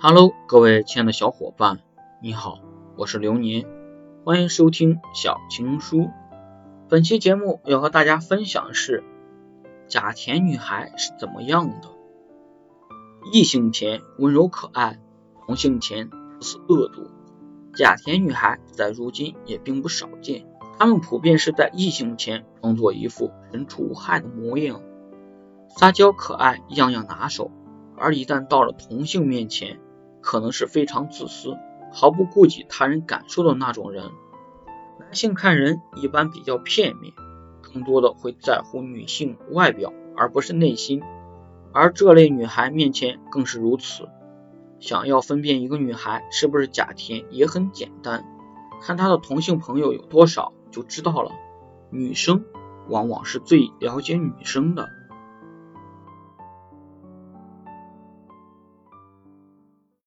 [0.00, 1.80] Hello，各位亲爱的小伙伴，
[2.22, 2.60] 你好，
[2.96, 3.66] 我是流年，
[4.24, 6.08] 欢迎收听小情书。
[6.88, 9.02] 本期节目要和大家分享的是
[9.88, 11.88] 假甜女孩是怎么样的。
[13.32, 15.00] 异性前温柔可爱，
[15.44, 17.10] 同性前不思恶毒。
[17.74, 20.46] 假甜女孩在如今也并不少见，
[20.78, 24.80] 她们普遍是在异性前装作一副人畜无害的模样，
[25.76, 27.50] 撒娇可爱，样样拿手；
[27.96, 29.80] 而一旦到了同性面前，
[30.28, 31.56] 可能是非常自私，
[31.90, 34.10] 毫不顾及他人感受的那种人。
[35.00, 37.14] 男性看人一般比较片面，
[37.62, 41.02] 更多的会在乎女性外表，而不是内心。
[41.72, 44.06] 而这类女孩面前更是如此。
[44.80, 48.26] 想要分辨一个女孩是不是假甜也很简单，
[48.82, 51.32] 看她的同性朋友有多少就知道了。
[51.88, 52.44] 女生
[52.86, 54.90] 往往是最了解女生的。